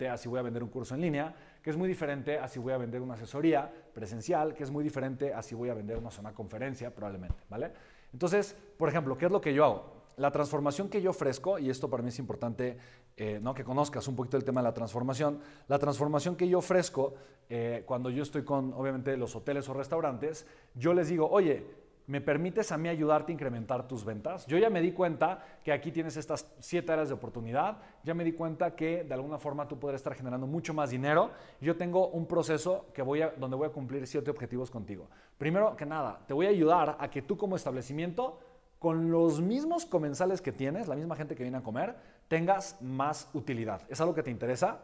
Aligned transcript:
diferente 0.00 0.08
a 0.08 0.16
si 0.16 0.28
voy 0.28 0.38
a 0.38 0.42
vender 0.42 0.62
un 0.62 0.70
curso 0.70 0.94
en 0.94 1.00
línea, 1.00 1.34
que 1.62 1.70
es 1.70 1.76
muy 1.76 1.88
diferente 1.88 2.38
a 2.38 2.48
si 2.48 2.58
voy 2.58 2.72
a 2.72 2.78
vender 2.78 3.02
una 3.02 3.14
asesoría 3.14 3.70
presencial, 3.92 4.54
que 4.54 4.64
es 4.64 4.70
muy 4.70 4.82
diferente 4.82 5.34
a 5.34 5.42
si 5.42 5.54
voy 5.54 5.68
a 5.68 5.74
vender 5.74 5.98
una 5.98 6.32
conferencia, 6.32 6.94
probablemente, 6.94 7.36
¿vale? 7.50 7.70
Entonces, 8.12 8.56
por 8.78 8.88
ejemplo, 8.88 9.16
¿qué 9.18 9.26
es 9.26 9.32
lo 9.32 9.40
que 9.40 9.52
yo 9.52 9.64
hago? 9.64 10.00
La 10.16 10.30
transformación 10.30 10.88
que 10.88 11.00
yo 11.00 11.10
ofrezco, 11.10 11.58
y 11.58 11.70
esto 11.70 11.88
para 11.88 12.02
mí 12.02 12.08
es 12.08 12.18
importante 12.18 12.76
eh, 13.16 13.38
¿no? 13.40 13.54
que 13.54 13.64
conozcas 13.64 14.06
un 14.08 14.16
poquito 14.16 14.36
el 14.36 14.44
tema 14.44 14.60
de 14.60 14.68
la 14.68 14.74
transformación, 14.74 15.40
la 15.68 15.78
transformación 15.78 16.36
que 16.36 16.48
yo 16.48 16.58
ofrezco 16.58 17.14
eh, 17.48 17.84
cuando 17.86 18.10
yo 18.10 18.22
estoy 18.22 18.42
con, 18.42 18.72
obviamente, 18.74 19.16
los 19.16 19.34
hoteles 19.36 19.68
o 19.68 19.74
restaurantes, 19.74 20.46
yo 20.74 20.92
les 20.92 21.08
digo, 21.08 21.28
oye, 21.30 21.64
¿me 22.10 22.20
permites 22.20 22.72
a 22.72 22.76
mí 22.76 22.88
ayudarte 22.88 23.30
a 23.30 23.34
incrementar 23.34 23.86
tus 23.86 24.04
ventas? 24.04 24.44
Yo 24.46 24.58
ya 24.58 24.68
me 24.68 24.80
di 24.80 24.90
cuenta 24.90 25.44
que 25.62 25.72
aquí 25.72 25.92
tienes 25.92 26.16
estas 26.16 26.44
siete 26.58 26.90
áreas 26.90 27.08
de 27.08 27.14
oportunidad, 27.14 27.78
ya 28.02 28.14
me 28.14 28.24
di 28.24 28.32
cuenta 28.32 28.74
que 28.74 29.04
de 29.04 29.14
alguna 29.14 29.38
forma 29.38 29.68
tú 29.68 29.78
podrás 29.78 30.00
estar 30.00 30.16
generando 30.16 30.48
mucho 30.48 30.74
más 30.74 30.90
dinero. 30.90 31.30
Yo 31.60 31.76
tengo 31.76 32.08
un 32.08 32.26
proceso 32.26 32.86
que 32.92 33.02
voy 33.02 33.22
a, 33.22 33.30
donde 33.30 33.56
voy 33.56 33.68
a 33.68 33.70
cumplir 33.70 34.08
siete 34.08 34.28
objetivos 34.28 34.72
contigo. 34.72 35.08
Primero 35.38 35.76
que 35.76 35.86
nada, 35.86 36.20
te 36.26 36.34
voy 36.34 36.46
a 36.46 36.48
ayudar 36.48 36.96
a 36.98 37.08
que 37.10 37.22
tú 37.22 37.36
como 37.36 37.54
establecimiento, 37.54 38.40
con 38.80 39.12
los 39.12 39.40
mismos 39.40 39.86
comensales 39.86 40.40
que 40.40 40.50
tienes, 40.50 40.88
la 40.88 40.96
misma 40.96 41.14
gente 41.14 41.36
que 41.36 41.44
viene 41.44 41.58
a 41.58 41.62
comer, 41.62 41.94
tengas 42.26 42.82
más 42.82 43.30
utilidad. 43.34 43.82
¿Es 43.88 44.00
algo 44.00 44.14
que 44.14 44.24
te 44.24 44.32
interesa? 44.32 44.80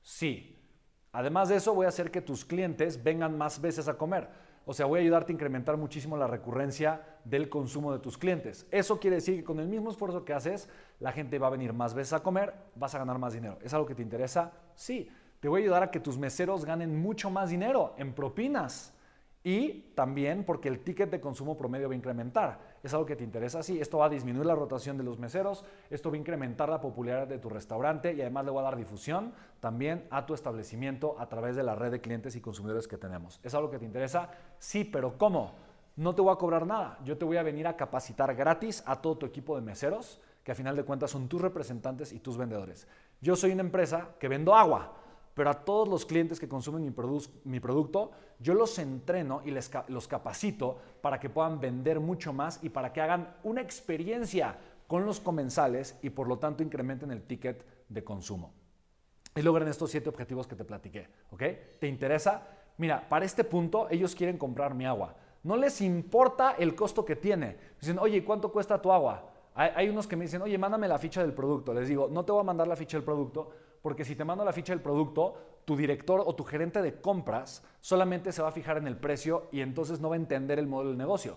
Sí. 0.00 0.60
Además 1.10 1.48
de 1.48 1.56
eso, 1.56 1.74
voy 1.74 1.86
a 1.86 1.88
hacer 1.88 2.12
que 2.12 2.20
tus 2.20 2.44
clientes 2.44 3.02
vengan 3.02 3.36
más 3.36 3.60
veces 3.60 3.88
a 3.88 3.98
comer. 3.98 4.51
O 4.64 4.72
sea, 4.72 4.86
voy 4.86 5.00
a 5.00 5.02
ayudarte 5.02 5.32
a 5.32 5.34
incrementar 5.34 5.76
muchísimo 5.76 6.16
la 6.16 6.26
recurrencia 6.26 7.02
del 7.24 7.48
consumo 7.48 7.92
de 7.92 7.98
tus 7.98 8.16
clientes. 8.16 8.66
Eso 8.70 9.00
quiere 9.00 9.16
decir 9.16 9.36
que 9.36 9.44
con 9.44 9.58
el 9.58 9.66
mismo 9.66 9.90
esfuerzo 9.90 10.24
que 10.24 10.32
haces, 10.32 10.68
la 11.00 11.12
gente 11.12 11.38
va 11.38 11.48
a 11.48 11.50
venir 11.50 11.72
más 11.72 11.94
veces 11.94 12.12
a 12.12 12.22
comer, 12.22 12.54
vas 12.76 12.94
a 12.94 12.98
ganar 12.98 13.18
más 13.18 13.32
dinero. 13.32 13.58
¿Es 13.62 13.74
algo 13.74 13.86
que 13.86 13.94
te 13.94 14.02
interesa? 14.02 14.52
Sí. 14.74 15.10
Te 15.40 15.48
voy 15.48 15.62
a 15.62 15.64
ayudar 15.64 15.82
a 15.82 15.90
que 15.90 15.98
tus 15.98 16.16
meseros 16.16 16.64
ganen 16.64 17.00
mucho 17.00 17.28
más 17.28 17.50
dinero 17.50 17.94
en 17.98 18.12
propinas. 18.12 18.94
Y 19.44 19.92
también 19.94 20.44
porque 20.44 20.68
el 20.68 20.80
ticket 20.80 21.10
de 21.10 21.20
consumo 21.20 21.56
promedio 21.56 21.88
va 21.88 21.94
a 21.94 21.96
incrementar. 21.96 22.60
¿Es 22.82 22.92
algo 22.94 23.06
que 23.06 23.16
te 23.16 23.24
interesa? 23.24 23.62
Sí, 23.62 23.80
esto 23.80 23.98
va 23.98 24.06
a 24.06 24.08
disminuir 24.08 24.46
la 24.46 24.54
rotación 24.54 24.96
de 24.96 25.02
los 25.02 25.18
meseros, 25.18 25.64
esto 25.90 26.10
va 26.10 26.16
a 26.16 26.18
incrementar 26.18 26.68
la 26.68 26.80
popularidad 26.80 27.26
de 27.26 27.38
tu 27.38 27.48
restaurante 27.48 28.12
y 28.12 28.20
además 28.20 28.44
le 28.44 28.52
va 28.52 28.60
a 28.60 28.64
dar 28.64 28.76
difusión 28.76 29.32
también 29.58 30.06
a 30.10 30.26
tu 30.26 30.34
establecimiento 30.34 31.16
a 31.18 31.28
través 31.28 31.56
de 31.56 31.64
la 31.64 31.74
red 31.74 31.90
de 31.90 32.00
clientes 32.00 32.36
y 32.36 32.40
consumidores 32.40 32.86
que 32.86 32.98
tenemos. 32.98 33.40
¿Es 33.42 33.54
algo 33.54 33.70
que 33.70 33.78
te 33.78 33.84
interesa? 33.84 34.30
Sí, 34.58 34.84
pero 34.84 35.18
¿cómo? 35.18 35.54
No 35.96 36.14
te 36.14 36.22
voy 36.22 36.32
a 36.32 36.36
cobrar 36.36 36.66
nada. 36.66 36.98
Yo 37.04 37.18
te 37.18 37.24
voy 37.24 37.36
a 37.36 37.42
venir 37.42 37.66
a 37.66 37.76
capacitar 37.76 38.34
gratis 38.34 38.82
a 38.86 39.00
todo 39.00 39.18
tu 39.18 39.26
equipo 39.26 39.56
de 39.56 39.62
meseros, 39.62 40.20
que 40.44 40.52
a 40.52 40.54
final 40.54 40.76
de 40.76 40.84
cuentas 40.84 41.10
son 41.10 41.28
tus 41.28 41.40
representantes 41.40 42.12
y 42.12 42.20
tus 42.20 42.36
vendedores. 42.36 42.86
Yo 43.20 43.36
soy 43.36 43.52
una 43.52 43.62
empresa 43.62 44.10
que 44.18 44.28
vendo 44.28 44.54
agua 44.54 45.01
pero 45.34 45.50
a 45.50 45.64
todos 45.64 45.88
los 45.88 46.04
clientes 46.04 46.38
que 46.38 46.48
consumen 46.48 46.82
mi, 47.44 47.60
producto, 47.60 48.10
yo 48.38 48.54
los 48.54 48.78
entreno 48.78 49.42
y 49.44 49.50
los 49.50 50.08
capacito 50.08 50.78
para 51.00 51.18
que 51.18 51.30
puedan 51.30 51.58
vender 51.60 52.00
mucho 52.00 52.32
más 52.32 52.62
y 52.62 52.68
para 52.68 52.92
que 52.92 53.00
hagan 53.00 53.34
una 53.42 53.62
experiencia 53.62 54.58
con 54.86 55.06
los 55.06 55.20
comensales 55.20 55.98
y 56.02 56.10
por 56.10 56.28
lo 56.28 56.38
tanto 56.38 56.62
incrementen 56.62 57.10
el 57.10 57.22
ticket 57.22 57.64
de 57.88 58.04
consumo. 58.04 58.52
Y 59.34 59.40
logren 59.40 59.68
estos 59.68 59.90
siete 59.90 60.10
objetivos 60.10 60.46
que 60.46 60.54
te 60.54 60.64
platiqué, 60.64 61.08
¿ok? 61.30 61.42
¿Te 61.80 61.88
interesa? 61.88 62.46
Mira, 62.76 63.08
para 63.08 63.24
este 63.24 63.44
punto 63.44 63.88
ellos 63.90 64.14
quieren 64.14 64.36
comprar 64.36 64.74
mi 64.74 64.84
agua. 64.84 65.16
No 65.44 65.56
les 65.56 65.80
importa 65.80 66.56
el 66.58 66.74
costo 66.74 67.06
que 67.06 67.16
tiene. 67.16 67.56
Dicen, 67.80 67.98
oye, 67.98 68.22
¿cuánto 68.22 68.52
cuesta 68.52 68.80
tu 68.80 68.92
agua? 68.92 69.30
Hay, 69.54 69.70
hay 69.74 69.88
unos 69.88 70.06
que 70.06 70.14
me 70.14 70.26
dicen, 70.26 70.42
oye, 70.42 70.58
mándame 70.58 70.86
la 70.86 70.98
ficha 70.98 71.22
del 71.22 71.32
producto. 71.32 71.72
Les 71.72 71.88
digo, 71.88 72.08
no 72.10 72.24
te 72.24 72.32
voy 72.32 72.42
a 72.42 72.44
mandar 72.44 72.68
la 72.68 72.76
ficha 72.76 72.98
del 72.98 73.04
producto 73.04 73.50
porque 73.82 74.04
si 74.04 74.14
te 74.14 74.24
mando 74.24 74.44
la 74.44 74.52
ficha 74.52 74.72
del 74.72 74.80
producto, 74.80 75.60
tu 75.64 75.76
director 75.76 76.22
o 76.24 76.34
tu 76.34 76.44
gerente 76.44 76.80
de 76.80 77.00
compras 77.00 77.62
solamente 77.80 78.32
se 78.32 78.40
va 78.40 78.48
a 78.48 78.52
fijar 78.52 78.78
en 78.78 78.86
el 78.86 78.96
precio 78.96 79.48
y 79.52 79.60
entonces 79.60 80.00
no 80.00 80.08
va 80.08 80.14
a 80.14 80.18
entender 80.18 80.58
el 80.58 80.66
modelo 80.66 80.90
del 80.90 80.98
negocio. 80.98 81.36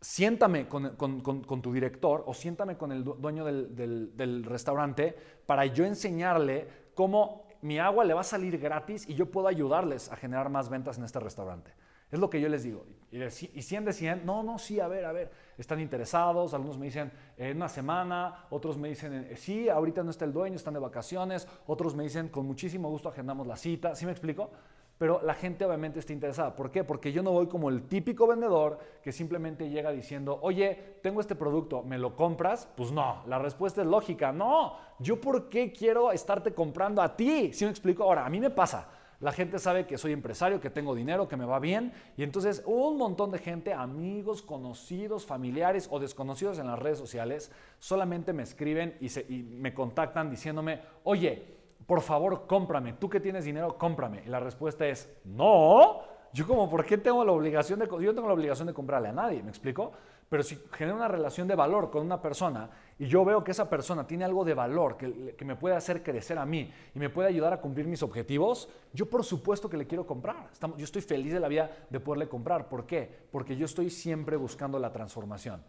Siéntame 0.00 0.68
con, 0.68 1.62
tu 1.62 1.72
director 1.72 2.24
o 2.26 2.34
siéntame 2.34 2.76
con 2.76 2.92
el 2.92 3.04
dueño 3.04 3.44
del, 3.44 4.44
restaurante 4.44 5.16
para 5.46 5.66
yo 5.66 5.84
enseñarle 5.84 6.68
cómo 6.94 7.46
mi 7.62 7.78
agua 7.78 8.04
le 8.04 8.14
va 8.14 8.20
a 8.20 8.24
salir 8.24 8.58
gratis 8.58 9.08
y 9.08 9.14
yo 9.14 9.30
puedo 9.30 9.48
ayudarles 9.48 10.10
a 10.12 10.16
generar 10.16 10.48
más 10.50 10.68
ventas 10.68 10.98
en 10.98 11.04
este 11.04 11.20
restaurante. 11.20 11.72
Es 12.10 12.18
lo 12.18 12.30
que 12.30 12.40
yo 12.40 12.48
les 12.48 12.62
digo. 12.62 12.84
Y, 13.10 13.62
100 13.62 13.84
de 13.84 13.92
100, 13.92 14.26
no, 14.26 14.42
no, 14.42 14.58
sí, 14.58 14.80
a 14.80 14.88
ver, 14.88 15.04
a 15.04 15.12
ver, 15.12 15.30
están 15.56 15.80
interesados, 15.80 16.54
algunos 16.54 16.76
me 16.76 16.86
dicen 16.86 17.12
en 17.36 17.56
una 17.56 17.68
semana, 17.68 18.46
otros 18.50 18.76
me 18.76 18.88
dicen, 18.88 19.28
eh, 19.30 19.36
sí, 19.36 19.68
ahorita 19.68 20.02
no 20.02 20.10
está 20.10 20.24
el 20.24 20.32
dueño, 20.32 20.56
están 20.56 20.74
de 20.74 20.80
vacaciones, 20.80 21.46
otros 21.66 21.94
me 21.94 22.02
dicen, 22.02 22.28
con 22.28 22.46
muchísimo 22.46 22.90
gusto 22.90 23.08
agendamos 23.08 23.46
la 23.46 23.56
cita, 23.56 23.94
¿sí 23.94 24.06
me 24.06 24.12
explico? 24.12 24.50
Pero 24.98 25.20
la 25.22 25.34
gente 25.34 25.64
obviamente 25.64 25.98
está 25.98 26.14
interesada. 26.14 26.56
¿Por 26.56 26.70
qué? 26.70 26.82
Porque 26.82 27.12
yo 27.12 27.22
no 27.22 27.30
voy 27.30 27.48
como 27.48 27.68
el 27.68 27.82
típico 27.82 28.26
vendedor 28.26 28.78
que 29.02 29.12
simplemente 29.12 29.68
llega 29.68 29.90
diciendo, 29.92 30.38
oye, 30.40 30.98
tengo 31.02 31.20
este 31.20 31.34
producto, 31.34 31.82
¿me 31.82 31.98
lo 31.98 32.16
compras? 32.16 32.66
Pues 32.76 32.90
no, 32.92 33.22
la 33.26 33.38
respuesta 33.38 33.82
es 33.82 33.86
lógica, 33.86 34.32
no, 34.32 34.74
yo 34.98 35.20
por 35.20 35.50
qué 35.50 35.70
quiero 35.70 36.12
estarte 36.12 36.54
comprando 36.54 37.02
a 37.02 37.14
ti, 37.14 37.52
¿sí 37.52 37.66
me 37.66 37.70
explico? 37.70 38.04
Ahora, 38.04 38.24
a 38.24 38.30
mí 38.30 38.40
me 38.40 38.50
pasa. 38.50 38.88
La 39.20 39.32
gente 39.32 39.58
sabe 39.58 39.86
que 39.86 39.96
soy 39.96 40.12
empresario, 40.12 40.60
que 40.60 40.70
tengo 40.70 40.94
dinero, 40.94 41.28
que 41.28 41.36
me 41.36 41.46
va 41.46 41.58
bien. 41.58 41.92
Y 42.16 42.22
entonces 42.22 42.62
un 42.66 42.98
montón 42.98 43.30
de 43.30 43.38
gente, 43.38 43.72
amigos, 43.72 44.42
conocidos, 44.42 45.24
familiares 45.24 45.88
o 45.90 45.98
desconocidos 45.98 46.58
en 46.58 46.66
las 46.66 46.78
redes 46.78 46.98
sociales, 46.98 47.50
solamente 47.78 48.32
me 48.32 48.42
escriben 48.42 48.96
y, 49.00 49.42
me 49.42 49.72
contactan 49.72 50.30
diciéndome, 50.30 50.80
oye, 51.04 51.56
por 51.86 52.02
favor, 52.02 52.46
cómprame. 52.46 52.94
Tú 52.94 53.08
que 53.08 53.20
tienes 53.20 53.44
dinero, 53.44 53.78
cómprame. 53.78 54.22
Y 54.26 54.28
la 54.28 54.40
respuesta 54.40 54.86
es, 54.86 55.08
no. 55.24 56.15
Yo 56.36 56.46
como, 56.46 56.68
¿por 56.68 56.84
qué 56.84 56.98
tengo 56.98 57.24
la 57.24 57.32
obligación 57.32 57.78
de... 57.78 57.86
Yo 57.86 58.14
tengo 58.14 58.28
la 58.28 58.34
obligación 58.34 58.66
de 58.66 58.74
comprarle 58.74 59.08
a 59.08 59.12
nadie, 59.12 59.42
¿me 59.42 59.48
explico? 59.48 59.92
Pero 60.28 60.42
si 60.42 60.58
genero 60.72 60.94
una 60.94 61.08
relación 61.08 61.48
de 61.48 61.54
valor 61.54 61.90
con 61.90 62.04
una 62.04 62.20
persona 62.20 62.68
y 62.98 63.06
yo 63.06 63.24
veo 63.24 63.42
que 63.42 63.52
esa 63.52 63.70
persona 63.70 64.06
tiene 64.06 64.26
algo 64.26 64.44
de 64.44 64.52
valor 64.52 64.98
que, 64.98 65.34
me 65.46 65.56
puede 65.56 65.76
hacer 65.76 66.02
crecer 66.02 66.36
a 66.36 66.44
mí 66.44 66.70
y 66.94 66.98
me 66.98 67.08
puede 67.08 67.30
ayudar 67.30 67.54
a 67.54 67.60
cumplir 67.62 67.86
mis 67.86 68.02
objetivos, 68.02 68.68
yo 68.92 69.08
por 69.08 69.24
supuesto 69.24 69.70
que 69.70 69.78
le 69.78 69.86
quiero 69.86 70.06
comprar. 70.06 70.50
yo 70.76 70.84
estoy 70.84 71.00
feliz 71.00 71.32
de 71.32 71.40
la 71.40 71.48
vida 71.48 71.70
de 71.88 72.00
poderle 72.00 72.28
comprar. 72.28 72.68
¿Por 72.68 72.84
qué? 72.84 73.10
Porque 73.32 73.56
yo 73.56 73.64
estoy 73.64 73.88
siempre 73.88 74.36
buscando 74.36 74.78
la 74.78 74.92
transformación. 74.92 75.62